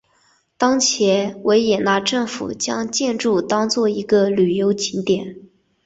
[0.57, 5.35] 当前维也纳政府将建筑当作一个旅游景点。